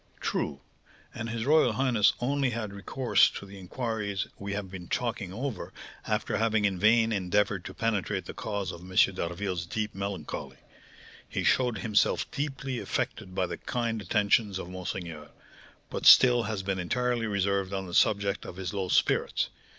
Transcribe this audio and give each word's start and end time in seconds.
"True, 0.19 0.61
and 1.13 1.29
his 1.29 1.45
royal 1.45 1.73
highness 1.73 2.13
only 2.19 2.49
had 2.49 2.73
recourse 2.73 3.29
to 3.29 3.45
the 3.45 3.59
inquiries 3.59 4.25
we 4.39 4.53
have 4.53 4.71
been 4.71 4.87
talking 4.87 5.31
over 5.31 5.71
after 6.07 6.37
having 6.37 6.65
in 6.65 6.79
vain 6.79 7.11
endeavoured 7.11 7.63
to 7.65 7.73
penetrate 7.75 8.25
the 8.25 8.33
cause 8.33 8.71
of 8.71 8.81
M. 8.81 8.95
d'Harville's 9.13 9.67
deep 9.67 9.93
melancholy; 9.93 10.57
he 11.29 11.43
showed 11.43 11.77
himself 11.77 12.25
deeply 12.31 12.79
affected 12.79 13.35
by 13.35 13.45
the 13.45 13.57
kind 13.57 14.01
attentions 14.01 14.57
of 14.57 14.71
monseigneur, 14.71 15.29
but 15.91 16.07
still 16.07 16.41
has 16.49 16.63
been 16.63 16.79
entirely 16.79 17.27
reserved 17.27 17.71
on 17.71 17.85
the 17.85 17.93
subject 17.93 18.43
of 18.43 18.55
his 18.55 18.73
low 18.73 18.87
spirits. 18.87 19.49